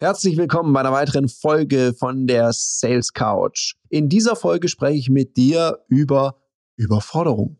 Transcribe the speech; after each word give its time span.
Herzlich 0.00 0.36
willkommen 0.36 0.72
bei 0.72 0.78
einer 0.78 0.92
weiteren 0.92 1.28
Folge 1.28 1.92
von 1.92 2.28
der 2.28 2.52
Sales 2.52 3.12
Couch. 3.12 3.74
In 3.88 4.08
dieser 4.08 4.36
Folge 4.36 4.68
spreche 4.68 4.96
ich 4.96 5.10
mit 5.10 5.36
dir 5.36 5.80
über 5.88 6.36
Überforderung. 6.76 7.56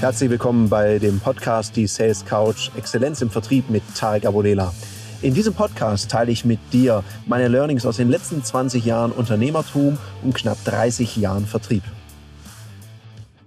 Herzlich 0.00 0.28
willkommen 0.28 0.68
bei 0.68 0.98
dem 0.98 1.20
Podcast 1.20 1.76
Die 1.76 1.86
Sales 1.86 2.24
Couch 2.24 2.72
Exzellenz 2.76 3.22
im 3.22 3.30
Vertrieb 3.30 3.70
mit 3.70 3.84
Tarek 3.94 4.26
Abodela. 4.26 4.74
In 5.22 5.34
diesem 5.34 5.54
Podcast 5.54 6.10
teile 6.10 6.32
ich 6.32 6.44
mit 6.44 6.58
dir 6.72 7.04
meine 7.26 7.46
Learnings 7.46 7.86
aus 7.86 7.98
den 7.98 8.10
letzten 8.10 8.42
20 8.42 8.84
Jahren 8.84 9.12
Unternehmertum 9.12 9.98
und 10.24 10.34
knapp 10.34 10.58
30 10.64 11.16
Jahren 11.16 11.46
Vertrieb. 11.46 11.84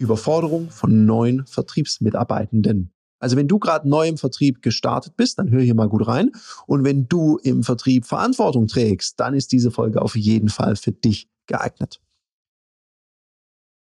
Überforderung 0.04 0.70
von 0.70 1.06
neuen 1.06 1.46
Vertriebsmitarbeitenden. 1.48 2.92
Also 3.20 3.38
wenn 3.38 3.48
du 3.48 3.58
gerade 3.58 3.88
neu 3.88 4.08
im 4.08 4.18
Vertrieb 4.18 4.62
gestartet 4.62 5.16
bist, 5.16 5.40
dann 5.40 5.50
hör 5.50 5.62
hier 5.62 5.76
mal 5.76 5.88
gut 5.88 6.06
rein. 6.08 6.32
Und 6.68 6.84
wenn 6.84 7.08
du 7.08 7.38
im 7.38 7.64
Vertrieb 7.64 8.06
Verantwortung 8.06 8.68
trägst, 8.68 9.18
dann 9.20 9.34
ist 9.34 9.54
diese 9.54 9.72
Folge 9.72 10.02
auf 10.02 10.18
jeden 10.18 10.50
Fall 10.50 10.76
für 10.76 10.92
dich 10.92 11.30
geeignet. 11.48 12.02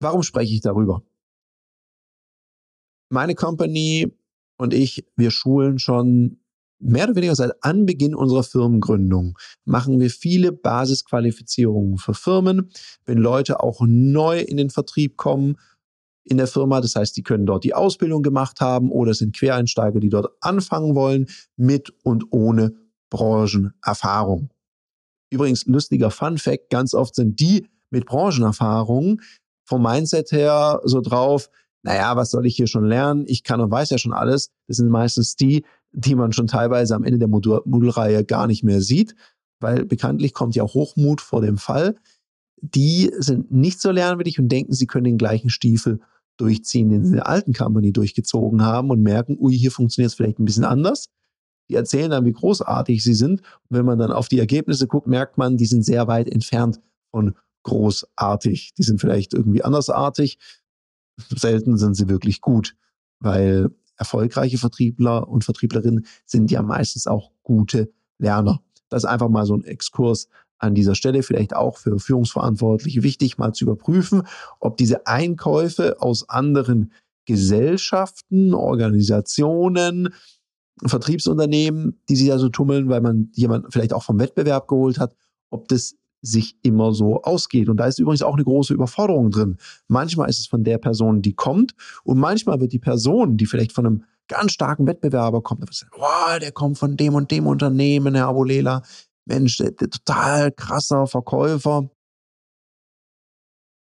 Warum 0.01 0.23
spreche 0.23 0.53
ich 0.53 0.61
darüber? 0.61 1.03
Meine 3.09 3.35
Company 3.35 4.13
und 4.59 4.75
ich, 4.75 5.07
wir 5.17 5.31
schulen 5.31 5.79
schon 5.79 6.41
mehr 6.79 7.05
oder 7.05 7.17
weniger 7.17 7.35
seit 7.35 7.53
Anbeginn 7.63 8.15
unserer 8.15 8.43
Firmengründung 8.43 9.39
machen 9.65 10.01
wir 10.01 10.11
viele 10.11 10.53
Basisqualifizierungen 10.53 11.97
für 11.97 12.13
Firmen, 12.13 12.71
wenn 13.07 13.19
Leute 13.19 13.61
auch 13.61 13.81
neu 13.87 14.41
in 14.41 14.59
den 14.59 14.69
Vertrieb 14.69 15.17
kommen 15.17 15.57
in 16.25 16.37
der 16.39 16.47
Firma. 16.47 16.81
Das 16.81 16.97
heißt, 16.97 17.17
die 17.17 17.23
können 17.23 17.47
dort 17.47 17.65
die 17.65 17.75
Ausbildung 17.75 18.23
gemacht 18.23 18.61
haben 18.61 18.91
oder 18.91 19.15
sind 19.15 19.37
Quereinsteiger, 19.37 20.01
die 20.01 20.09
dort 20.09 20.29
anfangen 20.41 20.95
wollen 20.95 21.27
mit 21.57 21.93
und 22.03 22.25
ohne 22.31 22.75
Branchenerfahrung. 23.11 24.51
Übrigens, 25.31 25.67
lustiger 25.67 26.11
Fun 26.11 26.39
Fact, 26.39 26.71
ganz 26.71 26.95
oft 26.95 27.15
sind 27.15 27.41
die 27.41 27.69
mit 27.91 28.07
Branchenerfahrung 28.07 29.21
vom 29.65 29.83
Mindset 29.83 30.33
her 30.33 30.81
so 30.85 31.01
drauf, 31.01 31.51
naja, 31.83 32.17
was 32.17 32.31
soll 32.31 32.47
ich 32.47 32.57
hier 32.57 32.67
schon 32.67 32.87
lernen? 32.87 33.25
Ich 33.27 33.45
kann 33.45 33.61
und 33.61 33.71
weiß 33.71 33.91
ja 33.91 33.99
schon 33.99 34.15
alles. 34.15 34.51
Das 34.67 34.79
sind 34.79 34.89
meistens 34.89 35.37
die, 35.37 35.65
die 35.93 36.15
man 36.15 36.33
schon 36.33 36.47
teilweise 36.47 36.95
am 36.95 37.05
Ende 37.05 37.19
der 37.19 37.29
Modul 37.29 37.61
Modulreihe 37.67 38.25
gar 38.25 38.47
nicht 38.47 38.65
mehr 38.65 38.81
sieht, 38.81 39.15
weil 39.61 39.85
bekanntlich 39.85 40.33
kommt 40.33 40.57
ja 40.57 40.65
Hochmut 40.65 41.21
vor 41.21 41.43
dem 41.43 41.59
Fall. 41.59 41.97
Die 42.61 43.11
sind 43.19 43.53
nicht 43.53 43.81
so 43.81 43.91
lernwillig 43.91 44.39
und 44.39 44.49
denken, 44.49 44.73
sie 44.73 44.87
können 44.87 45.05
den 45.05 45.19
gleichen 45.19 45.51
Stiefel 45.51 46.01
durchziehen, 46.37 46.89
den 46.89 47.05
sie 47.05 47.11
in 47.11 47.17
der 47.17 47.29
alten 47.29 47.53
Company 47.53 47.93
durchgezogen 47.93 48.63
haben 48.63 48.91
und 48.91 49.03
merken, 49.03 49.37
ui, 49.39 49.57
hier 49.57 49.71
funktioniert 49.71 50.11
es 50.11 50.15
vielleicht 50.15 50.39
ein 50.39 50.45
bisschen 50.45 50.65
anders. 50.65 51.09
Die 51.71 51.75
erzählen 51.75 52.11
dann, 52.11 52.25
wie 52.25 52.33
großartig 52.33 53.03
sie 53.03 53.15
sind. 53.15 53.41
Und 53.41 53.77
wenn 53.77 53.85
man 53.85 53.99
dann 53.99 54.13
auf 54.13 54.29
die 54.29 54.39
Ergebnisse 54.39 54.87
guckt, 54.87 55.07
merkt 55.07 55.39
man, 55.39 55.57
die 55.57 55.67
sind 55.67 55.85
sehr 55.85 56.07
weit 56.07 56.29
entfernt 56.29 56.81
von 57.11 57.35
großartig. 57.63 58.75
Die 58.75 58.83
sind 58.83 59.01
vielleicht 59.01 59.33
irgendwie 59.33 59.63
andersartig. 59.63 60.39
Selten 61.35 61.79
sind 61.79 61.95
sie 61.95 62.09
wirklich 62.09 62.41
gut, 62.41 62.77
weil 63.21 63.71
erfolgreiche 63.97 64.59
Vertriebler 64.59 65.29
und 65.29 65.45
Vertrieblerinnen 65.45 66.07
sind 66.27 66.51
ja 66.51 66.63
meistens 66.63 67.07
auch 67.07 67.31
gute 67.43 67.93
Lerner. 68.19 68.61
Das 68.89 69.05
ist 69.05 69.09
einfach 69.09 69.29
mal 69.29 69.47
so 69.47 69.55
ein 69.55 69.65
Exkurs 69.65 70.29
an 70.65 70.75
dieser 70.75 70.95
Stelle 70.95 71.23
vielleicht 71.23 71.55
auch 71.55 71.79
für 71.79 71.99
Führungsverantwortliche 71.99 73.03
wichtig, 73.03 73.39
mal 73.39 73.53
zu 73.53 73.65
überprüfen, 73.65 74.23
ob 74.61 74.77
diese 74.77 75.07
Einkäufe 75.07 76.01
aus 76.01 76.29
anderen 76.29 76.93
Gesellschaften, 77.27 78.55
Organisationen, 78.55 80.11
Vertriebsunternehmen, 80.85 82.01
die 82.09 82.17
sich 82.17 82.29
da 82.29 82.39
so 82.39 82.49
tummeln, 82.49 82.89
weil 82.89 83.01
man 83.01 83.31
jemand 83.33 83.73
vielleicht 83.73 83.93
auch 83.93 84.03
vom 84.03 84.19
Wettbewerb 84.19 84.69
geholt 84.69 84.99
hat, 84.99 85.15
ob 85.51 85.69
das 85.69 85.97
sich 86.21 86.57
immer 86.63 86.93
so 86.93 87.23
ausgeht. 87.23 87.69
Und 87.69 87.77
da 87.77 87.87
ist 87.87 87.99
übrigens 87.99 88.23
auch 88.23 88.35
eine 88.35 88.45
große 88.45 88.73
Überforderung 88.73 89.31
drin. 89.31 89.59
Manchmal 89.89 90.29
ist 90.31 90.39
es 90.39 90.47
von 90.47 90.65
der 90.65 90.79
Person, 90.79 91.23
die 91.23 91.35
kommt, 91.35 91.75
und 92.03 92.19
manchmal 92.19 92.61
wird 92.61 92.73
die 92.73 92.79
Person, 92.79 93.37
die 93.37 93.47
vielleicht 93.47 93.73
von 93.73 93.87
einem 93.87 94.05
ganz 94.27 94.53
starken 94.53 94.87
Wettbewerber 94.87 95.43
kommt, 95.43 95.69
wow, 95.97 96.39
der 96.41 96.53
kommt 96.53 96.79
von 96.79 96.97
dem 96.97 97.15
und 97.15 97.31
dem 97.31 97.47
Unternehmen, 97.47 98.15
Herr 98.15 98.29
Abolela, 98.29 98.83
Mensch, 99.27 99.57
der, 99.57 99.73
der 99.73 99.91
total 99.91 100.53
krasser 100.53 101.07
Verkäufer. 101.07 101.91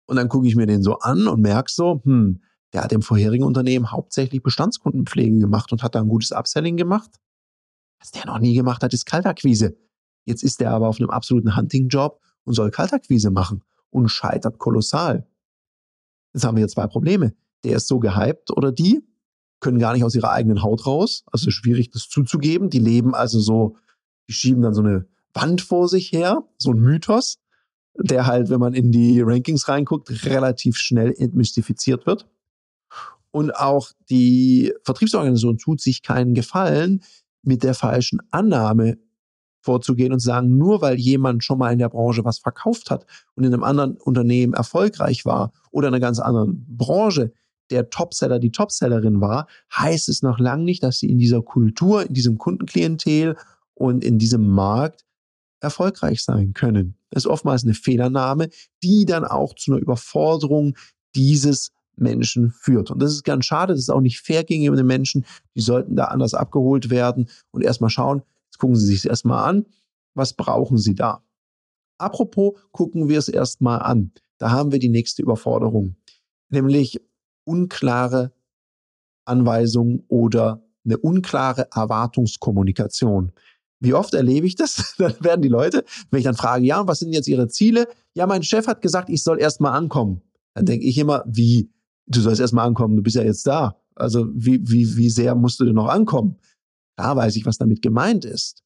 Und 0.06 0.16
dann 0.16 0.28
gucke 0.28 0.46
ich 0.46 0.56
mir 0.56 0.66
den 0.66 0.82
so 0.82 0.98
an 0.98 1.28
und 1.28 1.40
merke 1.40 1.70
so, 1.70 2.00
hm, 2.04 2.42
der 2.72 2.84
hat 2.84 2.92
im 2.92 3.02
vorherigen 3.02 3.44
Unternehmen 3.44 3.90
hauptsächlich 3.90 4.42
Bestandskundenpflege 4.42 5.38
gemacht 5.38 5.72
und 5.72 5.82
hat 5.82 5.94
da 5.94 6.00
ein 6.00 6.08
gutes 6.08 6.32
Upselling 6.32 6.76
gemacht. 6.76 7.10
Was 8.00 8.10
der 8.12 8.26
noch 8.26 8.38
nie 8.38 8.54
gemacht 8.54 8.82
hat, 8.82 8.92
ist 8.92 9.06
Kaltakquise. 9.06 9.76
Jetzt 10.24 10.42
ist 10.42 10.60
er 10.60 10.72
aber 10.72 10.88
auf 10.88 10.98
einem 10.98 11.10
absoluten 11.10 11.56
Hunting-Job 11.56 12.20
und 12.44 12.54
soll 12.54 12.70
Kaltakquise 12.70 13.30
machen 13.30 13.62
und 13.90 14.08
scheitert 14.08 14.58
kolossal. 14.58 15.26
Jetzt 16.32 16.44
haben 16.44 16.56
wir 16.56 16.68
zwei 16.68 16.86
Probleme. 16.86 17.34
Der 17.64 17.76
ist 17.76 17.88
so 17.88 17.98
gehypt 17.98 18.50
oder 18.50 18.72
die 18.72 19.02
können 19.60 19.78
gar 19.78 19.92
nicht 19.92 20.04
aus 20.04 20.14
ihrer 20.14 20.30
eigenen 20.30 20.62
Haut 20.62 20.86
raus. 20.86 21.24
Also 21.26 21.50
schwierig, 21.50 21.90
das 21.90 22.08
zuzugeben. 22.08 22.70
Die 22.70 22.78
leben 22.78 23.14
also 23.14 23.40
so, 23.40 23.76
die 24.28 24.32
schieben 24.32 24.62
dann 24.62 24.74
so 24.74 24.82
eine 24.82 25.06
Wand 25.34 25.60
vor 25.60 25.88
sich 25.88 26.12
her, 26.12 26.44
so 26.58 26.72
ein 26.72 26.80
Mythos, 26.80 27.38
der 27.94 28.26
halt, 28.26 28.50
wenn 28.50 28.60
man 28.60 28.74
in 28.74 28.92
die 28.92 29.20
Rankings 29.20 29.68
reinguckt, 29.68 30.24
relativ 30.24 30.76
schnell 30.76 31.14
entmystifiziert 31.16 32.06
wird. 32.06 32.26
Und 33.30 33.54
auch 33.54 33.92
die 34.08 34.72
Vertriebsorganisation 34.84 35.58
tut 35.58 35.80
sich 35.80 36.02
keinen 36.02 36.34
Gefallen, 36.34 37.02
mit 37.42 37.62
der 37.62 37.74
falschen 37.74 38.20
Annahme 38.30 38.98
vorzugehen 39.62 40.12
und 40.12 40.20
sagen, 40.20 40.56
nur 40.56 40.80
weil 40.80 40.96
jemand 40.98 41.44
schon 41.44 41.58
mal 41.58 41.72
in 41.72 41.78
der 41.78 41.88
Branche 41.88 42.24
was 42.24 42.38
verkauft 42.38 42.90
hat 42.90 43.06
und 43.34 43.44
in 43.44 43.52
einem 43.52 43.62
anderen 43.62 43.96
Unternehmen 43.96 44.54
erfolgreich 44.54 45.24
war 45.24 45.52
oder 45.70 45.88
in 45.88 45.94
einer 45.94 46.00
ganz 46.00 46.18
anderen 46.18 46.64
Branche 46.68 47.32
der 47.70 47.90
Topseller 47.90 48.38
die 48.38 48.50
Topsellerin 48.50 49.20
war, 49.20 49.46
heißt 49.74 50.08
es 50.08 50.22
noch 50.22 50.38
lange 50.38 50.64
nicht, 50.64 50.82
dass 50.82 50.98
sie 50.98 51.10
in 51.10 51.18
dieser 51.18 51.42
Kultur, 51.42 52.06
in 52.06 52.14
diesem 52.14 52.38
Kundenklientel 52.38 53.36
und 53.74 54.02
in 54.02 54.18
diesem 54.18 54.48
Markt 54.48 55.04
erfolgreich 55.60 56.22
sein 56.22 56.52
können. 56.54 56.96
Das 57.10 57.24
ist 57.24 57.30
oftmals 57.30 57.64
eine 57.64 57.74
Fehlernahme, 57.74 58.48
die 58.82 59.04
dann 59.04 59.24
auch 59.24 59.54
zu 59.54 59.72
einer 59.72 59.80
Überforderung 59.80 60.76
dieses 61.14 61.72
Menschen 61.96 62.50
führt. 62.50 62.90
Und 62.90 63.00
das 63.00 63.12
ist 63.12 63.24
ganz 63.24 63.44
schade, 63.44 63.72
das 63.72 63.80
ist 63.80 63.90
auch 63.90 64.00
nicht 64.00 64.20
fair 64.20 64.44
gegenüber 64.44 64.76
den 64.76 64.86
Menschen. 64.86 65.24
Die 65.54 65.60
sollten 65.60 65.96
da 65.96 66.06
anders 66.06 66.34
abgeholt 66.34 66.90
werden 66.90 67.28
und 67.50 67.62
erstmal 67.62 67.90
schauen, 67.90 68.22
jetzt 68.46 68.58
gucken 68.58 68.76
Sie 68.76 68.86
sich 68.86 69.06
erstmal 69.06 69.48
an, 69.48 69.66
was 70.14 70.32
brauchen 70.32 70.78
Sie 70.78 70.94
da? 70.94 71.22
Apropos, 71.98 72.58
gucken 72.72 73.08
wir 73.08 73.18
es 73.18 73.28
erstmal 73.28 73.80
an. 73.80 74.12
Da 74.38 74.50
haben 74.50 74.72
wir 74.72 74.78
die 74.78 74.88
nächste 74.88 75.22
Überforderung, 75.22 75.96
nämlich 76.48 77.00
unklare 77.44 78.32
Anweisungen 79.26 80.04
oder 80.08 80.62
eine 80.84 80.96
unklare 80.96 81.68
Erwartungskommunikation. 81.74 83.32
Wie 83.80 83.94
oft 83.94 84.14
erlebe 84.14 84.46
ich 84.46 84.54
das? 84.54 84.94
Dann 84.98 85.14
werden 85.20 85.42
die 85.42 85.48
Leute, 85.48 85.84
wenn 86.10 86.18
ich 86.18 86.24
dann 86.24 86.36
frage, 86.36 86.64
ja, 86.64 86.86
was 86.86 86.98
sind 87.00 87.12
jetzt 87.12 87.28
Ihre 87.28 87.48
Ziele? 87.48 87.88
Ja, 88.14 88.26
mein 88.26 88.42
Chef 88.42 88.66
hat 88.66 88.82
gesagt, 88.82 89.08
ich 89.08 89.22
soll 89.22 89.40
erst 89.40 89.60
mal 89.60 89.72
ankommen. 89.72 90.20
Dann 90.54 90.66
denke 90.66 90.86
ich 90.86 90.98
immer, 90.98 91.24
wie? 91.26 91.70
Du 92.06 92.20
sollst 92.20 92.40
erst 92.40 92.52
mal 92.52 92.64
ankommen, 92.64 92.96
du 92.96 93.02
bist 93.02 93.16
ja 93.16 93.22
jetzt 93.22 93.46
da. 93.46 93.76
Also 93.94 94.26
wie, 94.34 94.60
wie, 94.68 94.96
wie 94.96 95.10
sehr 95.10 95.34
musst 95.34 95.60
du 95.60 95.64
denn 95.64 95.74
noch 95.74 95.88
ankommen? 95.88 96.36
Da 96.96 97.16
weiß 97.16 97.36
ich, 97.36 97.46
was 97.46 97.58
damit 97.58 97.82
gemeint 97.82 98.24
ist. 98.24 98.62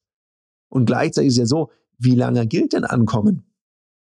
Und 0.69 0.85
gleichzeitig 0.85 1.29
ist 1.29 1.37
ja 1.37 1.45
so, 1.45 1.71
wie 1.97 2.15
lange 2.15 2.45
gilt 2.47 2.73
denn 2.73 2.83
Ankommen? 2.83 3.43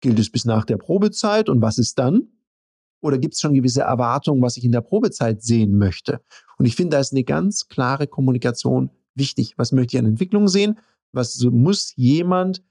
Gilt 0.01 0.19
es 0.19 0.31
bis 0.31 0.45
nach 0.45 0.65
der 0.65 0.77
Probezeit 0.77 1.49
und 1.49 1.63
was 1.63 1.79
ist 1.79 1.99
dann? 1.99 2.29
Oder 3.03 3.19
gibt 3.19 3.35
es 3.35 3.41
schon 3.41 3.55
gewisse 3.55 3.83
Erwartungen, 3.83 4.43
was 4.43 4.57
ich 4.57 4.65
in 4.65 4.73
der 4.73 4.83
Probezeit 4.83 5.43
sehen 5.43 5.79
möchte? 5.79 6.21
Und 6.59 6.67
ich 6.67 6.77
finde, 6.77 6.97
da 6.97 7.01
ist 7.01 7.13
eine 7.13 7.25
ganz 7.25 7.69
klare 7.69 8.07
Kommunikation 8.07 8.91
wichtig. 9.15 9.55
Was 9.57 9.73
möchte 9.73 9.97
ich 9.97 10.01
an 10.01 10.07
Entwicklung 10.07 10.49
sehen? 10.49 10.79
Was 11.13 11.43
muss 11.43 11.93
jemand 11.97 12.63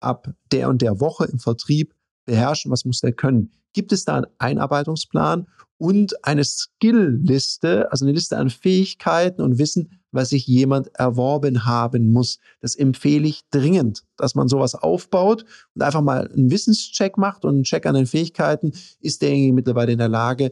ab 0.00 0.32
der 0.52 0.68
und 0.68 0.82
der 0.82 1.00
Woche 1.00 1.24
im 1.26 1.38
Vertrieb 1.38 1.94
beherrschen? 2.24 2.70
Was 2.70 2.84
muss 2.84 3.00
der 3.00 3.12
können? 3.12 3.52
Gibt 3.72 3.92
es 3.92 4.04
da 4.04 4.16
einen 4.16 4.26
Einarbeitungsplan 4.38 5.46
und 5.76 6.24
eine 6.24 6.44
Skill-Liste, 6.44 7.90
also 7.92 8.04
eine 8.04 8.12
Liste 8.12 8.36
an 8.36 8.50
Fähigkeiten 8.50 9.42
und 9.42 9.58
Wissen, 9.58 10.00
was 10.10 10.30
sich 10.30 10.46
jemand 10.46 10.88
erworben 10.94 11.64
haben 11.66 12.10
muss? 12.10 12.38
Das 12.60 12.74
empfehle 12.74 13.28
ich 13.28 13.42
dringend, 13.50 14.04
dass 14.16 14.34
man 14.34 14.48
sowas 14.48 14.74
aufbaut 14.74 15.44
und 15.74 15.82
einfach 15.82 16.02
mal 16.02 16.28
einen 16.28 16.50
Wissenscheck 16.50 17.18
macht 17.18 17.44
und 17.44 17.54
einen 17.54 17.62
Check 17.64 17.86
an 17.86 17.94
den 17.94 18.06
Fähigkeiten. 18.06 18.72
Ist 19.00 19.22
derjenige 19.22 19.52
mittlerweile 19.52 19.92
in 19.92 19.98
der 19.98 20.08
Lage, 20.08 20.50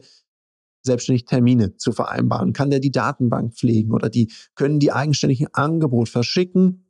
selbstständig 0.83 1.25
Termine 1.25 1.75
zu 1.75 1.91
vereinbaren? 1.91 2.53
Kann 2.53 2.69
der 2.69 2.79
die 2.79 2.91
Datenbank 2.91 3.53
pflegen 3.53 3.91
oder 3.91 4.09
die 4.09 4.31
können 4.55 4.79
die 4.79 4.91
eigenständig 4.91 5.41
ein 5.41 5.53
Angebot 5.53 6.09
verschicken? 6.09 6.86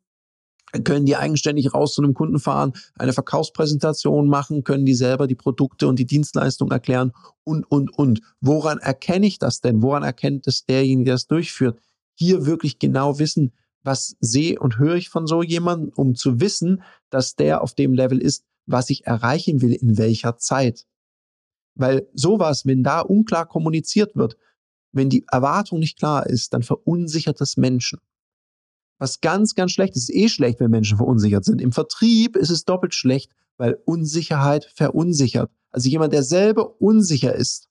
Können 0.83 1.05
die 1.05 1.15
eigenständig 1.15 1.73
raus 1.73 1.93
zu 1.93 2.01
einem 2.01 2.13
Kunden 2.13 2.39
fahren, 2.39 2.73
eine 2.95 3.13
Verkaufspräsentation 3.13 4.27
machen, 4.27 4.63
können 4.63 4.85
die 4.85 4.95
selber 4.95 5.27
die 5.27 5.35
Produkte 5.35 5.87
und 5.87 5.97
die 5.97 6.05
Dienstleistung 6.05 6.71
erklären 6.71 7.13
und, 7.43 7.63
und, 7.71 7.97
und. 7.97 8.21
Woran 8.41 8.77
erkenne 8.79 9.27
ich 9.27 9.39
das 9.39 9.61
denn? 9.61 9.81
Woran 9.81 10.03
erkennt 10.03 10.47
es 10.47 10.65
derjenige, 10.65 11.09
der 11.09 11.15
es 11.15 11.27
durchführt? 11.27 11.79
Hier 12.15 12.45
wirklich 12.45 12.79
genau 12.79 13.19
wissen, 13.19 13.53
was 13.83 14.17
sehe 14.19 14.59
und 14.59 14.77
höre 14.77 14.95
ich 14.95 15.09
von 15.09 15.27
so 15.27 15.41
jemandem, 15.41 15.93
um 15.95 16.15
zu 16.15 16.41
wissen, 16.41 16.83
dass 17.09 17.35
der 17.35 17.61
auf 17.61 17.73
dem 17.73 17.93
Level 17.93 18.21
ist, 18.21 18.43
was 18.65 18.89
ich 18.89 19.07
erreichen 19.07 19.61
will, 19.61 19.73
in 19.73 19.97
welcher 19.97 20.37
Zeit. 20.37 20.85
Weil 21.75 22.07
sowas, 22.13 22.65
wenn 22.65 22.83
da 22.83 22.99
unklar 22.99 23.45
kommuniziert 23.45 24.15
wird, 24.15 24.35
wenn 24.91 25.09
die 25.09 25.25
Erwartung 25.31 25.79
nicht 25.79 25.97
klar 25.97 26.25
ist, 26.25 26.53
dann 26.53 26.63
verunsichert 26.63 27.39
das 27.39 27.55
Menschen 27.55 27.99
was 28.99 29.21
ganz, 29.21 29.55
ganz 29.55 29.71
schlecht 29.71 29.95
ist. 29.95 30.03
Es 30.03 30.09
ist 30.09 30.15
eh 30.15 30.29
schlecht, 30.29 30.59
wenn 30.59 30.71
Menschen 30.71 30.97
verunsichert 30.97 31.45
sind. 31.45 31.61
Im 31.61 31.71
Vertrieb 31.71 32.35
ist 32.35 32.49
es 32.49 32.65
doppelt 32.65 32.93
schlecht, 32.93 33.31
weil 33.57 33.77
Unsicherheit 33.85 34.65
verunsichert. 34.75 35.51
Also 35.71 35.89
jemand, 35.89 36.13
der 36.13 36.23
selber 36.23 36.81
unsicher 36.81 37.35
ist, 37.35 37.67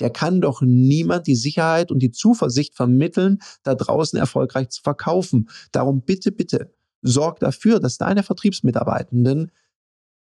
der 0.00 0.10
kann 0.10 0.40
doch 0.40 0.60
niemand 0.60 1.26
die 1.26 1.36
Sicherheit 1.36 1.90
und 1.90 2.00
die 2.00 2.10
Zuversicht 2.10 2.74
vermitteln, 2.74 3.38
da 3.62 3.74
draußen 3.74 4.18
erfolgreich 4.18 4.68
zu 4.68 4.82
verkaufen. 4.82 5.48
Darum 5.72 6.02
bitte, 6.02 6.32
bitte, 6.32 6.74
sorg 7.02 7.40
dafür, 7.40 7.80
dass 7.80 7.96
deine 7.96 8.22
Vertriebsmitarbeitenden 8.22 9.50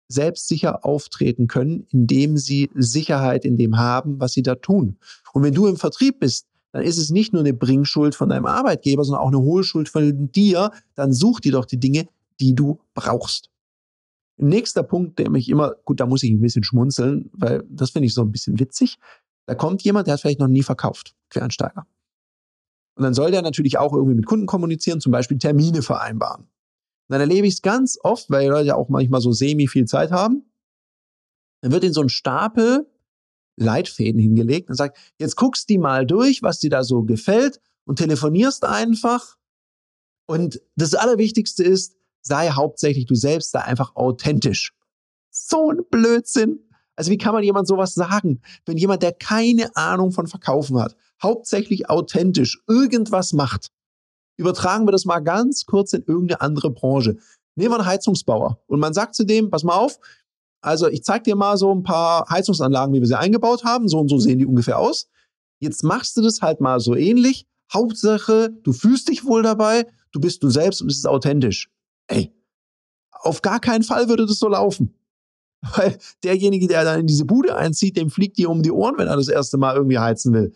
selbstsicher 0.09 0.85
auftreten 0.85 1.49
können, 1.49 1.87
indem 1.91 2.37
sie 2.37 2.71
Sicherheit 2.75 3.45
in 3.45 3.57
dem 3.57 3.77
haben, 3.77 4.21
was 4.21 4.33
sie 4.33 4.43
da 4.43 4.55
tun. 4.55 4.99
Und 5.33 5.43
wenn 5.43 5.55
du 5.55 5.67
im 5.67 5.77
Vertrieb 5.77 6.21
bist, 6.21 6.47
dann 6.79 6.87
ist 6.87 6.99
es 6.99 7.11
nicht 7.11 7.33
nur 7.33 7.43
eine 7.43 7.53
Bringschuld 7.53 8.15
von 8.15 8.29
deinem 8.29 8.47
Arbeitgeber, 8.47 9.03
sondern 9.03 9.25
auch 9.25 9.29
eine 9.29 9.41
Hohlschuld 9.41 9.89
von 9.89 10.31
dir. 10.31 10.71
Dann 10.95 11.13
such 11.13 11.41
dir 11.41 11.51
doch 11.51 11.65
die 11.65 11.81
Dinge, 11.81 12.07
die 12.39 12.55
du 12.55 12.79
brauchst. 12.95 13.51
Nächster 14.37 14.85
Punkt, 14.85 15.19
der 15.19 15.29
mich 15.29 15.49
immer, 15.49 15.75
gut, 15.85 15.99
da 15.99 16.07
muss 16.07 16.23
ich 16.23 16.31
ein 16.31 16.41
bisschen 16.41 16.63
schmunzeln, 16.63 17.31
weil 17.33 17.65
das 17.69 17.91
finde 17.91 18.07
ich 18.07 18.15
so 18.15 18.23
ein 18.23 18.31
bisschen 18.31 18.61
witzig. 18.61 18.99
Da 19.47 19.57
kommt 19.57 19.83
jemand, 19.83 20.07
der 20.07 20.15
hat 20.15 20.21
vielleicht 20.21 20.39
noch 20.39 20.47
nie 20.47 20.63
verkauft, 20.63 21.17
Quereinsteiger. 21.31 21.85
Und 22.95 23.03
dann 23.03 23.15
soll 23.15 23.33
der 23.33 23.43
natürlich 23.43 23.77
auch 23.77 23.93
irgendwie 23.93 24.15
mit 24.15 24.27
Kunden 24.27 24.47
kommunizieren, 24.47 25.01
zum 25.01 25.11
Beispiel 25.11 25.39
Termine 25.39 25.83
vereinbaren. 25.83 26.43
Und 26.43 26.49
dann 27.09 27.21
erlebe 27.21 27.49
ich 27.49 27.55
es 27.55 27.63
ganz 27.63 27.99
oft, 28.05 28.31
weil 28.31 28.45
die 28.45 28.51
Leute 28.51 28.67
ja 28.69 28.77
auch 28.77 28.89
manchmal 28.89 29.21
so 29.21 29.33
semi 29.33 29.67
viel 29.67 29.87
Zeit 29.87 30.13
haben. 30.13 30.45
Dann 31.61 31.73
wird 31.73 31.83
in 31.83 31.93
so 31.93 32.03
ein 32.03 32.09
Stapel 32.09 32.87
Leitfäden 33.61 34.21
hingelegt 34.21 34.71
und 34.71 34.77
sagt, 34.77 34.99
jetzt 35.19 35.37
guckst 35.37 35.69
die 35.69 35.79
mal 35.79 36.07
durch, 36.07 36.43
was 36.43 36.61
dir 36.61 36.71
da 36.71 36.83
so 36.83 37.03
gefällt 37.03 37.61
und 37.85 37.97
telefonierst 37.97 38.65
einfach. 38.65 39.37
Und 40.27 40.61
das 40.77 40.95
Allerwichtigste 40.95 41.65
ist, 41.65 41.97
sei 42.23 42.51
hauptsächlich 42.51 43.07
du 43.07 43.15
selbst, 43.15 43.51
sei 43.51 43.61
einfach 43.61 43.97
authentisch. 43.97 44.73
So 45.31 45.71
ein 45.71 45.81
Blödsinn. 45.91 46.61
Also 46.97 47.11
wie 47.11 47.19
kann 47.19 47.33
man 47.33 47.45
jemand 47.45 47.69
sowas 47.69 47.95
sagen, 47.95 48.41
wenn 48.67 48.77
jemand, 48.77 49.03
der 49.03 49.13
keine 49.13 49.75
Ahnung 49.77 50.13
von 50.13 50.27
Verkaufen 50.27 50.79
hat, 50.79 50.97
hauptsächlich 51.23 51.89
authentisch 51.89 52.61
irgendwas 52.67 53.33
macht? 53.33 53.71
Übertragen 54.37 54.87
wir 54.87 54.93
das 54.93 55.05
mal 55.05 55.21
ganz 55.21 55.65
kurz 55.65 55.93
in 55.93 56.05
irgendeine 56.05 56.41
andere 56.41 56.71
Branche. 56.71 57.17
Nehmen 57.57 57.73
wir 57.73 57.79
einen 57.79 57.87
Heizungsbauer 57.87 58.63
und 58.67 58.81
man 58.81 58.95
sagt 58.95 59.15
zu 59.15 59.25
dem, 59.25 59.51
pass 59.51 59.65
mal 59.65 59.75
auf, 59.75 59.99
also 60.61 60.89
ich 60.89 61.05
zeige 61.05 61.25
dir 61.25 61.37
mal 61.37 61.57
so 61.57 61.73
ein 61.73 61.83
paar 61.83 62.29
Heizungsanlagen, 62.29 62.95
wie 62.95 63.01
wir 63.01 63.07
sie 63.07 63.19
eingebaut 63.19 63.65
haben. 63.65 63.89
So 63.89 63.99
und 63.99 64.09
so 64.09 64.19
sehen 64.19 64.39
die 64.39 64.47
ungefähr 64.47 64.79
aus. 64.79 65.09
Jetzt 65.61 65.85
machst 65.85 66.17
du 66.17 66.23
das 66.23 66.41
halt 66.41 66.61
mal 66.61 66.81
so 66.81 66.95
ähnlich. 66.95 67.47
Hauptsache, 67.73 68.51
du 68.63 68.73
fühlst 68.73 69.09
dich 69.09 69.25
wohl 69.25 69.43
dabei, 69.43 69.87
du 70.13 70.21
bist 70.21 70.43
du 70.43 70.51
selbst 70.51 70.81
und 70.81 70.91
es 70.91 70.99
ist 70.99 71.07
authentisch. 71.07 71.71
Ey, 72.07 72.33
auf 73.11 73.43
gar 73.43 73.61
keinen 73.61 73.83
Fall 73.83 74.09
würde 74.09 74.27
das 74.27 74.39
so 74.39 74.49
laufen. 74.49 74.95
Weil 75.77 75.99
derjenige, 76.23 76.69
der 76.69 76.85
dann 76.85 77.01
in 77.01 77.07
diese 77.07 77.25
Bude 77.25 77.57
einzieht, 77.57 77.97
dem 77.97 78.11
fliegt 78.11 78.39
dir 78.39 78.49
um 78.49 78.63
die 78.63 78.71
Ohren, 78.71 78.97
wenn 78.97 79.09
er 79.09 79.17
das 79.17 79.29
erste 79.29 79.59
Mal 79.59 79.77
irgendwie 79.77 79.99
heizen 79.99 80.33
will. 80.33 80.53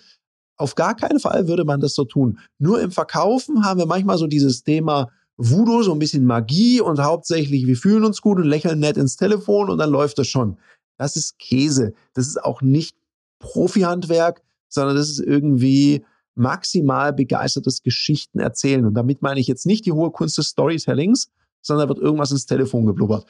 Auf 0.56 0.74
gar 0.74 0.94
keinen 0.94 1.18
Fall 1.18 1.48
würde 1.48 1.64
man 1.64 1.80
das 1.80 1.94
so 1.94 2.04
tun. 2.04 2.38
Nur 2.58 2.80
im 2.80 2.92
Verkaufen 2.92 3.64
haben 3.64 3.80
wir 3.80 3.86
manchmal 3.86 4.16
so 4.16 4.26
dieses 4.26 4.62
Thema, 4.62 5.10
Voodoo, 5.44 5.82
so 5.82 5.92
ein 5.92 5.98
bisschen 5.98 6.24
Magie 6.24 6.80
und 6.80 7.00
hauptsächlich 7.00 7.66
wir 7.66 7.76
fühlen 7.76 8.04
uns 8.04 8.20
gut 8.20 8.38
und 8.38 8.44
lächeln 8.44 8.78
nett 8.78 8.96
ins 8.96 9.16
Telefon 9.16 9.70
und 9.70 9.78
dann 9.78 9.90
läuft 9.90 10.18
das 10.18 10.28
schon. 10.28 10.56
Das 10.98 11.16
ist 11.16 11.38
Käse. 11.38 11.94
Das 12.14 12.28
ist 12.28 12.42
auch 12.42 12.62
nicht 12.62 12.96
Profi-Handwerk, 13.40 14.42
sondern 14.68 14.96
das 14.96 15.08
ist 15.08 15.18
irgendwie 15.18 16.04
maximal 16.34 17.12
begeistertes 17.12 17.82
Geschichten 17.82 18.38
erzählen. 18.38 18.86
Und 18.86 18.94
damit 18.94 19.20
meine 19.20 19.40
ich 19.40 19.48
jetzt 19.48 19.66
nicht 19.66 19.84
die 19.84 19.92
hohe 19.92 20.10
Kunst 20.12 20.38
des 20.38 20.48
Storytellings, 20.48 21.28
sondern 21.60 21.88
da 21.88 21.94
wird 21.94 22.04
irgendwas 22.04 22.30
ins 22.30 22.46
Telefon 22.46 22.86
geblubbert. 22.86 23.26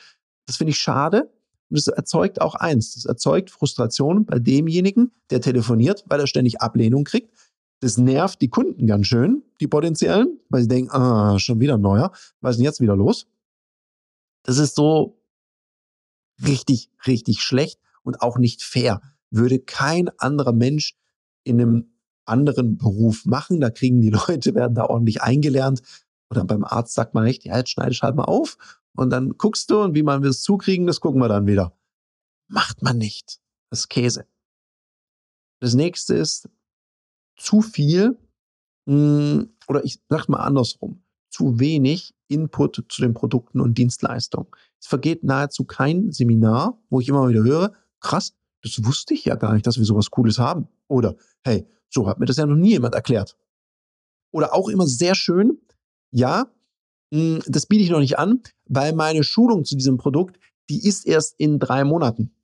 Das 0.46 0.56
finde 0.56 0.72
ich 0.72 0.78
schade. 0.78 1.30
Und 1.70 1.78
es 1.78 1.86
erzeugt 1.86 2.42
auch 2.42 2.54
eins. 2.54 2.94
Das 2.94 3.06
erzeugt 3.06 3.50
Frustration 3.50 4.26
bei 4.26 4.38
demjenigen, 4.38 5.12
der 5.30 5.40
telefoniert, 5.40 6.04
weil 6.06 6.20
er 6.20 6.26
ständig 6.26 6.60
Ablehnung 6.60 7.04
kriegt. 7.04 7.32
Das 7.82 7.98
nervt 7.98 8.40
die 8.40 8.48
Kunden 8.48 8.86
ganz 8.86 9.08
schön, 9.08 9.42
die 9.60 9.66
potenziellen, 9.66 10.38
weil 10.48 10.62
sie 10.62 10.68
denken, 10.68 10.92
ah, 10.92 11.36
schon 11.40 11.58
wieder 11.58 11.74
ein 11.74 11.80
neuer, 11.80 12.12
was 12.40 12.52
ist 12.52 12.58
denn 12.58 12.64
jetzt 12.64 12.80
wieder 12.80 12.94
los? 12.94 13.26
Das 14.44 14.58
ist 14.58 14.76
so 14.76 15.20
richtig, 16.46 16.90
richtig 17.08 17.42
schlecht 17.42 17.80
und 18.04 18.22
auch 18.22 18.38
nicht 18.38 18.62
fair. 18.62 19.00
Würde 19.30 19.58
kein 19.58 20.10
anderer 20.20 20.52
Mensch 20.52 20.96
in 21.42 21.60
einem 21.60 21.92
anderen 22.24 22.78
Beruf 22.78 23.26
machen. 23.26 23.60
Da 23.60 23.70
kriegen 23.70 24.00
die 24.00 24.10
Leute, 24.28 24.54
werden 24.54 24.76
da 24.76 24.84
ordentlich 24.84 25.20
eingelernt. 25.20 25.82
Oder 26.30 26.44
beim 26.44 26.62
Arzt 26.62 26.94
sagt 26.94 27.14
man 27.14 27.26
echt, 27.26 27.44
ja, 27.44 27.56
jetzt 27.56 27.70
schneide 27.70 27.90
ich 27.90 28.02
halt 28.02 28.14
mal 28.14 28.26
auf 28.26 28.58
und 28.94 29.10
dann 29.10 29.30
guckst 29.38 29.68
du 29.72 29.82
und 29.82 29.96
wie 29.96 30.04
man 30.04 30.22
es 30.22 30.42
zukriegen, 30.42 30.86
das 30.86 31.00
gucken 31.00 31.20
wir 31.20 31.28
dann 31.28 31.48
wieder. 31.48 31.76
Macht 32.46 32.80
man 32.80 32.96
nicht. 32.98 33.40
Das 33.70 33.80
ist 33.80 33.88
Käse. 33.88 34.24
Das 35.58 35.74
nächste 35.74 36.14
ist, 36.14 36.48
zu 37.36 37.60
viel 37.60 38.18
hm, 38.86 39.50
oder 39.68 39.84
ich 39.84 40.00
sag 40.08 40.28
mal 40.28 40.40
andersrum, 40.40 41.02
zu 41.30 41.58
wenig 41.58 42.14
Input 42.28 42.84
zu 42.88 43.02
den 43.02 43.14
Produkten 43.14 43.60
und 43.60 43.78
Dienstleistungen. 43.78 44.48
Es 44.80 44.86
vergeht 44.86 45.24
nahezu 45.24 45.64
kein 45.64 46.10
Seminar, 46.12 46.78
wo 46.90 47.00
ich 47.00 47.08
immer 47.08 47.28
wieder 47.28 47.42
höre, 47.42 47.72
krass, 48.00 48.34
das 48.62 48.84
wusste 48.84 49.14
ich 49.14 49.24
ja 49.24 49.34
gar 49.34 49.54
nicht, 49.54 49.66
dass 49.66 49.78
wir 49.78 49.84
sowas 49.84 50.10
Cooles 50.10 50.38
haben. 50.38 50.68
Oder, 50.88 51.16
hey, 51.42 51.66
so 51.88 52.06
hat 52.06 52.18
mir 52.18 52.26
das 52.26 52.36
ja 52.36 52.46
noch 52.46 52.56
nie 52.56 52.70
jemand 52.70 52.94
erklärt. 52.94 53.36
Oder 54.32 54.54
auch 54.54 54.68
immer 54.68 54.86
sehr 54.86 55.14
schön, 55.14 55.58
ja, 56.10 56.50
hm, 57.12 57.40
das 57.46 57.66
biete 57.66 57.82
ich 57.82 57.90
noch 57.90 58.00
nicht 58.00 58.18
an, 58.18 58.42
weil 58.66 58.94
meine 58.94 59.24
Schulung 59.24 59.64
zu 59.64 59.76
diesem 59.76 59.98
Produkt, 59.98 60.38
die 60.70 60.86
ist 60.86 61.06
erst 61.06 61.34
in 61.38 61.58
drei 61.58 61.84
Monaten. 61.84 62.34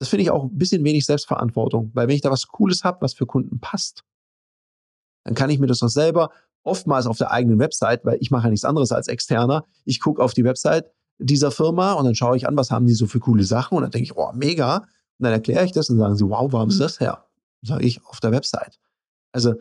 Das 0.00 0.08
finde 0.08 0.22
ich 0.22 0.30
auch 0.30 0.44
ein 0.44 0.58
bisschen 0.58 0.82
wenig 0.82 1.06
Selbstverantwortung, 1.06 1.90
weil 1.94 2.08
wenn 2.08 2.16
ich 2.16 2.22
da 2.22 2.30
was 2.30 2.48
Cooles 2.48 2.84
habe, 2.84 3.02
was 3.02 3.14
für 3.14 3.26
Kunden 3.26 3.60
passt, 3.60 4.02
dann 5.24 5.34
kann 5.34 5.50
ich 5.50 5.58
mir 5.58 5.66
das 5.66 5.82
noch 5.82 5.90
selber 5.90 6.30
oftmals 6.62 7.06
auf 7.06 7.18
der 7.18 7.30
eigenen 7.30 7.58
Website, 7.58 8.04
weil 8.04 8.18
ich 8.20 8.30
mache 8.30 8.44
ja 8.44 8.50
nichts 8.50 8.64
anderes 8.64 8.92
als 8.92 9.08
externer. 9.08 9.64
Ich 9.84 10.00
gucke 10.00 10.22
auf 10.22 10.34
die 10.34 10.44
Website 10.44 10.90
dieser 11.18 11.50
Firma 11.50 11.92
und 11.92 12.06
dann 12.06 12.14
schaue 12.14 12.36
ich 12.36 12.48
an, 12.48 12.56
was 12.56 12.70
haben 12.70 12.86
die 12.86 12.94
so 12.94 13.06
für 13.06 13.20
coole 13.20 13.44
Sachen 13.44 13.76
und 13.76 13.82
dann 13.82 13.90
denke 13.90 14.04
ich, 14.04 14.16
oh, 14.16 14.32
mega. 14.34 14.76
Und 14.76 15.24
dann 15.24 15.32
erkläre 15.32 15.64
ich 15.64 15.72
das 15.72 15.90
und 15.90 15.98
sagen 15.98 16.16
sie, 16.16 16.28
wow, 16.28 16.50
wo 16.50 16.58
haben 16.58 16.70
sie 16.70 16.78
das 16.78 16.98
her? 16.98 17.26
Sage 17.62 17.84
ich 17.84 18.04
auf 18.06 18.20
der 18.20 18.32
Website. 18.32 18.80
Also 19.32 19.54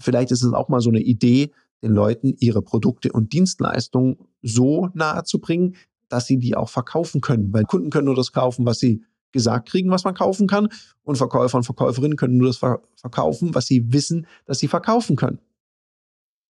vielleicht 0.00 0.30
ist 0.30 0.42
es 0.42 0.52
auch 0.52 0.68
mal 0.68 0.80
so 0.80 0.88
eine 0.88 1.00
Idee, 1.00 1.52
den 1.82 1.92
Leuten 1.92 2.34
ihre 2.38 2.62
Produkte 2.62 3.12
und 3.12 3.32
Dienstleistungen 3.32 4.18
so 4.42 4.88
nahe 4.94 5.24
zu 5.24 5.38
bringen, 5.38 5.76
dass 6.08 6.26
sie 6.26 6.38
die 6.38 6.56
auch 6.56 6.68
verkaufen 6.68 7.20
können. 7.20 7.52
Weil 7.52 7.64
Kunden 7.64 7.90
können 7.90 8.06
nur 8.06 8.14
das 8.16 8.32
kaufen, 8.32 8.66
was 8.66 8.78
sie 8.78 9.04
gesagt 9.32 9.68
kriegen, 9.68 9.90
was 9.90 10.04
man 10.04 10.14
kaufen 10.14 10.46
kann. 10.46 10.68
Und 11.02 11.16
Verkäufer 11.16 11.56
und 11.56 11.64
Verkäuferinnen 11.64 12.16
können 12.16 12.36
nur 12.36 12.48
das 12.48 12.58
verkaufen, 12.58 13.54
was 13.54 13.66
sie 13.66 13.92
wissen, 13.92 14.26
dass 14.46 14.58
sie 14.58 14.68
verkaufen 14.68 15.16
können. 15.16 15.40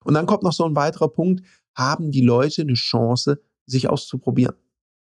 Und 0.04 0.14
dann 0.14 0.26
kommt 0.26 0.42
noch 0.42 0.52
so 0.52 0.64
ein 0.64 0.76
weiterer 0.76 1.08
Punkt. 1.08 1.44
Haben 1.74 2.10
die 2.10 2.20
Leute 2.22 2.62
eine 2.62 2.74
Chance, 2.74 3.42
sich 3.66 3.90
auszuprobieren? 3.90 4.54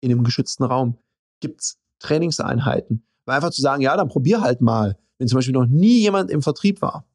In 0.01 0.11
einem 0.13 0.25
geschützten 0.25 0.65
Raum. 0.65 0.99
Gibt 1.41 1.63
es 1.63 1.79
Trainingseinheiten? 1.99 3.03
Weil 3.25 3.37
einfach 3.37 3.51
zu 3.51 3.63
sagen, 3.63 3.83
ja, 3.83 3.97
dann 3.97 4.09
probier 4.09 4.41
halt 4.41 4.61
mal. 4.61 4.99
Wenn 5.19 5.29
zum 5.29 5.37
Beispiel 5.37 5.55
noch 5.55 5.67
nie 5.67 6.01
jemand 6.01 6.31
im 6.31 6.43
Vertrieb 6.43 6.83
war. 6.83 7.07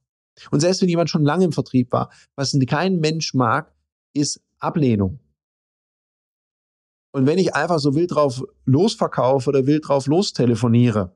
Und 0.52 0.60
selbst 0.60 0.82
wenn 0.82 0.90
jemand 0.90 1.10
schon 1.10 1.24
lange 1.24 1.46
im 1.46 1.52
Vertrieb 1.52 1.92
war, 1.92 2.12
was 2.36 2.58
kein 2.68 3.00
Mensch 3.00 3.34
mag, 3.34 3.74
ist 4.14 4.42
Ablehnung. 4.60 5.20
Und 7.16 7.28
wenn 7.28 7.38
ich 7.38 7.56
einfach 7.56 7.80
so 7.80 7.96
wild 7.96 8.14
drauf 8.14 8.44
losverkaufe 8.66 9.50
oder 9.50 9.66
wild 9.66 9.88
drauf 9.88 10.06
lostelefoniere, 10.06 11.16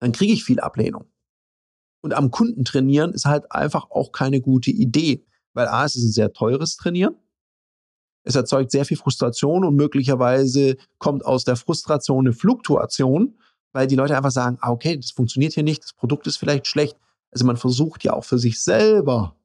dann 0.00 0.10
kriege 0.10 0.32
ich 0.32 0.42
viel 0.42 0.58
Ablehnung. 0.58 1.04
Und 2.02 2.12
am 2.12 2.32
Kunden 2.32 2.64
trainieren 2.64 3.12
ist 3.12 3.24
halt 3.24 3.52
einfach 3.52 3.92
auch 3.92 4.10
keine 4.10 4.40
gute 4.40 4.72
Idee, 4.72 5.24
weil 5.52 5.68
A, 5.68 5.84
es 5.84 5.94
ist 5.94 6.02
ein 6.02 6.10
sehr 6.10 6.32
teures 6.32 6.76
Trainieren. 6.76 7.14
Es 8.24 8.34
erzeugt 8.34 8.72
sehr 8.72 8.84
viel 8.84 8.96
Frustration 8.96 9.64
und 9.64 9.76
möglicherweise 9.76 10.76
kommt 10.98 11.24
aus 11.24 11.44
der 11.44 11.54
Frustration 11.54 12.26
eine 12.26 12.32
Fluktuation, 12.32 13.38
weil 13.72 13.86
die 13.86 13.94
Leute 13.94 14.16
einfach 14.16 14.32
sagen, 14.32 14.58
ah, 14.60 14.72
okay, 14.72 14.96
das 14.96 15.12
funktioniert 15.12 15.52
hier 15.52 15.62
nicht, 15.62 15.84
das 15.84 15.92
Produkt 15.92 16.26
ist 16.26 16.38
vielleicht 16.38 16.66
schlecht. 16.66 16.98
Also 17.30 17.46
man 17.46 17.58
versucht 17.58 18.02
ja 18.02 18.12
auch 18.14 18.24
für 18.24 18.40
sich 18.40 18.60
selber 18.60 19.36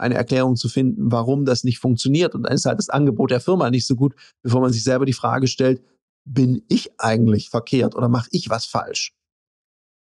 eine 0.00 0.14
Erklärung 0.14 0.56
zu 0.56 0.68
finden, 0.68 1.12
warum 1.12 1.44
das 1.44 1.64
nicht 1.64 1.78
funktioniert. 1.78 2.34
Und 2.34 2.44
dann 2.44 2.54
ist 2.54 2.64
halt 2.64 2.78
das 2.78 2.88
Angebot 2.88 3.30
der 3.30 3.40
Firma 3.40 3.70
nicht 3.70 3.86
so 3.86 3.96
gut, 3.96 4.14
bevor 4.42 4.60
man 4.60 4.72
sich 4.72 4.82
selber 4.82 5.04
die 5.04 5.12
Frage 5.12 5.46
stellt, 5.46 5.82
bin 6.24 6.62
ich 6.68 6.90
eigentlich 6.98 7.50
verkehrt 7.50 7.94
oder 7.94 8.08
mache 8.08 8.28
ich 8.32 8.50
was 8.50 8.64
falsch? 8.64 9.14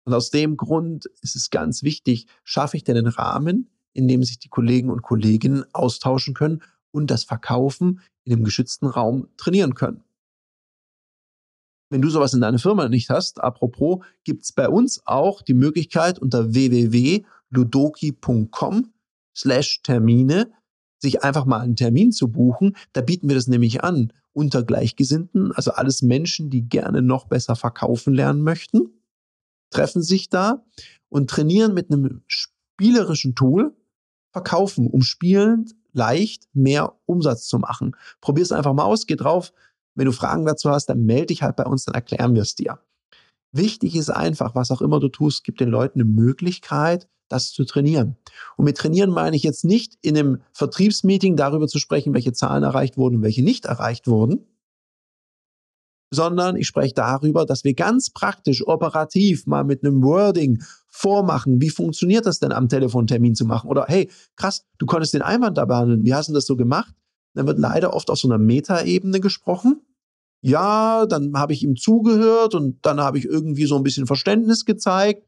Und 0.04 0.14
aus 0.14 0.30
dem 0.30 0.56
Grund 0.56 1.06
ist 1.20 1.36
es 1.36 1.50
ganz 1.50 1.82
wichtig, 1.82 2.26
schaffe 2.44 2.76
ich 2.76 2.84
denn 2.84 2.96
einen 2.96 3.08
Rahmen, 3.08 3.70
in 3.92 4.08
dem 4.08 4.22
sich 4.22 4.38
die 4.38 4.48
Kollegen 4.48 4.90
und 4.90 5.02
Kolleginnen 5.02 5.64
austauschen 5.72 6.34
können 6.34 6.62
und 6.92 7.10
das 7.10 7.24
Verkaufen 7.24 8.00
in 8.24 8.32
einem 8.32 8.44
geschützten 8.44 8.86
Raum 8.86 9.28
trainieren 9.36 9.74
können. 9.74 10.04
Wenn 11.90 12.02
du 12.02 12.08
sowas 12.08 12.34
in 12.34 12.40
deiner 12.40 12.58
Firma 12.58 12.88
nicht 12.88 13.10
hast, 13.10 13.40
apropos, 13.40 14.04
gibt 14.24 14.44
es 14.44 14.52
bei 14.52 14.68
uns 14.68 15.02
auch 15.04 15.42
die 15.42 15.54
Möglichkeit 15.54 16.18
unter 16.18 16.54
www.ludoki.com 16.54 18.92
slash 19.36 19.82
Termine 19.82 20.50
sich 20.98 21.22
einfach 21.22 21.44
mal 21.44 21.60
einen 21.60 21.76
Termin 21.76 22.12
zu 22.12 22.28
buchen. 22.28 22.76
Da 22.92 23.00
bieten 23.00 23.28
wir 23.28 23.34
das 23.34 23.48
nämlich 23.48 23.82
an 23.82 24.12
unter 24.32 24.62
Gleichgesinnten, 24.62 25.52
also 25.52 25.72
alles 25.72 26.00
Menschen, 26.00 26.48
die 26.48 26.68
gerne 26.68 27.02
noch 27.02 27.26
besser 27.26 27.54
verkaufen 27.56 28.14
lernen 28.14 28.42
möchten, 28.42 29.02
treffen 29.70 30.02
sich 30.02 30.30
da 30.30 30.64
und 31.08 31.28
trainieren 31.28 31.74
mit 31.74 31.90
einem 31.90 32.22
spielerischen 32.26 33.34
Tool 33.34 33.76
verkaufen, 34.32 34.86
um 34.86 35.02
spielend 35.02 35.74
leicht 35.92 36.48
mehr 36.54 36.94
Umsatz 37.04 37.46
zu 37.46 37.58
machen. 37.58 37.94
Probier 38.20 38.42
es 38.42 38.52
einfach 38.52 38.72
mal 38.72 38.84
aus, 38.84 39.06
geh 39.06 39.16
drauf, 39.16 39.52
wenn 39.94 40.06
du 40.06 40.12
Fragen 40.12 40.46
dazu 40.46 40.70
hast, 40.70 40.86
dann 40.86 41.04
melde 41.04 41.26
dich 41.26 41.42
halt 41.42 41.56
bei 41.56 41.64
uns, 41.64 41.84
dann 41.84 41.94
erklären 41.94 42.34
wir 42.34 42.42
es 42.42 42.54
dir. 42.54 42.78
Wichtig 43.52 43.96
ist 43.96 44.10
einfach, 44.10 44.54
was 44.54 44.70
auch 44.70 44.80
immer 44.80 44.98
du 44.98 45.08
tust, 45.08 45.44
gib 45.44 45.58
den 45.58 45.68
Leuten 45.68 46.00
eine 46.00 46.08
Möglichkeit, 46.08 47.08
das 47.28 47.52
zu 47.52 47.64
trainieren. 47.64 48.16
Und 48.56 48.64
mit 48.64 48.76
trainieren 48.76 49.10
meine 49.10 49.36
ich 49.36 49.42
jetzt 49.42 49.64
nicht 49.64 49.98
in 50.02 50.16
einem 50.16 50.42
Vertriebsmeeting 50.52 51.36
darüber 51.36 51.68
zu 51.68 51.78
sprechen, 51.78 52.14
welche 52.14 52.32
Zahlen 52.32 52.62
erreicht 52.62 52.96
wurden 52.96 53.16
und 53.16 53.22
welche 53.22 53.42
nicht 53.42 53.66
erreicht 53.66 54.06
wurden, 54.06 54.46
sondern 56.12 56.56
ich 56.56 56.66
spreche 56.66 56.94
darüber, 56.94 57.46
dass 57.46 57.64
wir 57.64 57.74
ganz 57.74 58.10
praktisch, 58.10 58.66
operativ 58.66 59.46
mal 59.46 59.64
mit 59.64 59.82
einem 59.82 60.02
Wording 60.02 60.62
vormachen, 60.88 61.60
wie 61.60 61.70
funktioniert 61.70 62.26
das 62.26 62.38
denn 62.38 62.52
am 62.52 62.68
Telefon 62.68 63.06
Termin 63.06 63.34
zu 63.34 63.46
machen? 63.46 63.68
Oder 63.70 63.86
hey, 63.88 64.10
krass, 64.36 64.66
du 64.78 64.84
konntest 64.84 65.14
den 65.14 65.22
Einwand 65.22 65.56
da 65.56 65.64
behandeln, 65.64 66.04
wie 66.04 66.14
hast 66.14 66.28
du 66.28 66.34
das 66.34 66.46
so 66.46 66.56
gemacht? 66.56 66.94
Dann 67.34 67.46
wird 67.46 67.58
leider 67.58 67.94
oft 67.94 68.10
auf 68.10 68.18
so 68.18 68.28
einer 68.28 68.36
Metaebene 68.36 69.20
gesprochen. 69.20 69.80
Ja, 70.42 71.06
dann 71.06 71.32
habe 71.34 71.52
ich 71.52 71.62
ihm 71.62 71.76
zugehört 71.76 72.54
und 72.54 72.84
dann 72.84 73.00
habe 73.00 73.16
ich 73.16 73.24
irgendwie 73.24 73.64
so 73.64 73.76
ein 73.76 73.84
bisschen 73.84 74.06
Verständnis 74.06 74.64
gezeigt 74.64 75.24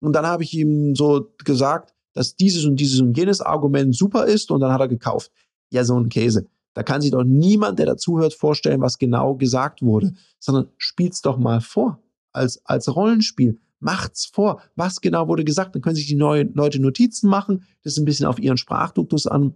und 0.00 0.12
dann 0.12 0.26
habe 0.26 0.42
ich 0.42 0.54
ihm 0.54 0.94
so 0.94 1.32
gesagt, 1.44 1.94
dass 2.12 2.36
dieses 2.36 2.66
und 2.66 2.76
dieses 2.76 3.00
und 3.00 3.16
jenes 3.16 3.40
Argument 3.40 3.96
super 3.96 4.26
ist 4.26 4.50
und 4.50 4.60
dann 4.60 4.72
hat 4.72 4.80
er 4.80 4.88
gekauft. 4.88 5.32
Ja, 5.70 5.84
so 5.84 5.98
ein 5.98 6.10
Käse. 6.10 6.46
Da 6.74 6.82
kann 6.82 7.00
sich 7.00 7.10
doch 7.10 7.24
niemand, 7.24 7.78
der 7.78 7.86
dazuhört, 7.86 8.34
vorstellen, 8.34 8.80
was 8.80 8.98
genau 8.98 9.34
gesagt 9.34 9.82
wurde, 9.82 10.12
sondern 10.38 10.68
spielt's 10.76 11.22
doch 11.22 11.38
mal 11.38 11.60
vor 11.60 12.02
als, 12.32 12.64
als 12.64 12.94
Rollenspiel. 12.94 13.58
Macht's 13.80 14.26
vor. 14.26 14.60
Was 14.76 15.00
genau 15.00 15.26
wurde 15.26 15.44
gesagt? 15.44 15.74
Dann 15.74 15.82
können 15.82 15.96
sich 15.96 16.06
die 16.06 16.16
neuen 16.16 16.52
Leute 16.54 16.80
Notizen 16.80 17.28
machen, 17.28 17.64
das 17.82 17.96
ein 17.96 18.04
bisschen 18.04 18.26
auf 18.26 18.38
ihren 18.38 18.58
Sprachduktus 18.58 19.26
an, 19.26 19.54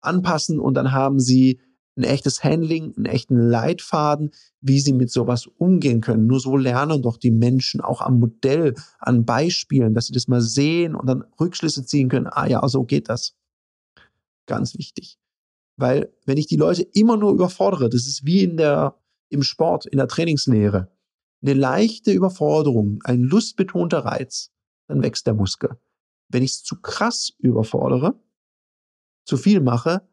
anpassen 0.00 0.58
und 0.58 0.74
dann 0.74 0.92
haben 0.92 1.20
sie 1.20 1.60
ein 1.96 2.02
echtes 2.02 2.42
Handling, 2.42 2.94
einen 2.96 3.06
echten 3.06 3.36
Leitfaden, 3.36 4.32
wie 4.60 4.80
sie 4.80 4.92
mit 4.92 5.10
sowas 5.10 5.46
umgehen 5.46 6.00
können. 6.00 6.26
Nur 6.26 6.40
so 6.40 6.56
lernen 6.56 7.02
doch 7.02 7.16
die 7.16 7.30
Menschen 7.30 7.80
auch 7.80 8.00
am 8.00 8.18
Modell, 8.18 8.74
an 8.98 9.24
Beispielen, 9.24 9.94
dass 9.94 10.06
sie 10.06 10.12
das 10.12 10.26
mal 10.26 10.40
sehen 10.40 10.94
und 10.94 11.06
dann 11.06 11.24
Rückschlüsse 11.38 11.84
ziehen 11.86 12.08
können. 12.08 12.26
Ah 12.26 12.46
ja, 12.46 12.66
so 12.68 12.84
geht 12.84 13.08
das. 13.08 13.36
Ganz 14.46 14.76
wichtig. 14.76 15.18
Weil 15.76 16.12
wenn 16.26 16.36
ich 16.36 16.46
die 16.46 16.56
Leute 16.56 16.82
immer 16.82 17.16
nur 17.16 17.32
überfordere, 17.32 17.88
das 17.88 18.06
ist 18.06 18.24
wie 18.24 18.42
in 18.42 18.56
der, 18.56 18.96
im 19.28 19.42
Sport, 19.42 19.86
in 19.86 19.98
der 19.98 20.08
Trainingslehre, 20.08 20.90
eine 21.42 21.54
leichte 21.54 22.10
Überforderung, 22.12 23.00
ein 23.04 23.20
lustbetonter 23.20 24.00
Reiz, 24.00 24.50
dann 24.88 25.02
wächst 25.02 25.26
der 25.26 25.34
Muskel. 25.34 25.78
Wenn 26.28 26.42
ich 26.42 26.52
es 26.52 26.62
zu 26.64 26.80
krass 26.80 27.32
überfordere, 27.38 28.20
zu 29.24 29.36
viel 29.36 29.60
mache, 29.60 30.06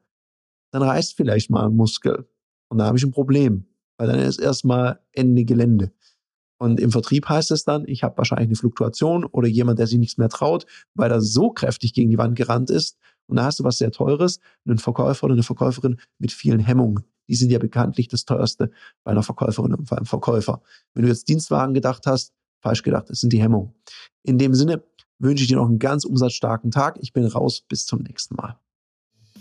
dann 0.71 0.83
reißt 0.83 1.15
vielleicht 1.15 1.49
mal 1.49 1.65
ein 1.65 1.75
Muskel. 1.75 2.27
Und 2.69 2.77
da 2.77 2.85
habe 2.85 2.97
ich 2.97 3.03
ein 3.03 3.11
Problem, 3.11 3.65
weil 3.97 4.07
dann 4.07 4.19
ist 4.19 4.39
erstmal 4.39 4.99
Ende 5.11 5.45
Gelände. 5.45 5.91
Und 6.57 6.79
im 6.79 6.91
Vertrieb 6.91 7.27
heißt 7.27 7.49
es 7.51 7.63
dann, 7.63 7.85
ich 7.87 8.03
habe 8.03 8.17
wahrscheinlich 8.17 8.49
eine 8.49 8.55
Fluktuation 8.55 9.25
oder 9.25 9.47
jemand, 9.47 9.79
der 9.79 9.87
sich 9.87 9.97
nichts 9.97 10.17
mehr 10.17 10.29
traut, 10.29 10.67
weil 10.93 11.11
er 11.11 11.19
so 11.19 11.49
kräftig 11.49 11.93
gegen 11.93 12.11
die 12.11 12.19
Wand 12.19 12.35
gerannt 12.35 12.69
ist. 12.69 12.97
Und 13.25 13.37
da 13.37 13.45
hast 13.45 13.59
du 13.59 13.63
was 13.63 13.79
sehr 13.79 13.91
Teures, 13.91 14.39
einen 14.65 14.77
Verkäufer 14.77 15.23
oder 15.23 15.33
eine 15.33 15.43
Verkäuferin 15.43 15.99
mit 16.19 16.31
vielen 16.31 16.59
Hemmungen. 16.59 17.03
Die 17.27 17.35
sind 17.35 17.51
ja 17.51 17.59
bekanntlich 17.59 18.09
das 18.09 18.25
teuerste 18.25 18.71
bei 19.03 19.11
einer 19.11 19.23
Verkäuferin 19.23 19.73
und 19.73 19.91
einem 19.91 20.05
Verkäufer. 20.05 20.61
Wenn 20.93 21.03
du 21.03 21.09
jetzt 21.09 21.27
Dienstwagen 21.29 21.73
gedacht 21.73 22.05
hast, 22.05 22.33
falsch 22.61 22.83
gedacht, 22.83 23.09
das 23.09 23.21
sind 23.21 23.33
die 23.33 23.41
Hemmungen. 23.41 23.73
In 24.23 24.37
dem 24.37 24.53
Sinne 24.53 24.83
wünsche 25.17 25.43
ich 25.43 25.47
dir 25.47 25.57
noch 25.57 25.67
einen 25.67 25.79
ganz 25.79 26.05
umsatzstarken 26.05 26.71
Tag. 26.71 26.99
Ich 27.01 27.13
bin 27.13 27.25
raus. 27.25 27.61
Bis 27.67 27.85
zum 27.85 28.01
nächsten 28.01 28.35
Mal. 28.35 28.59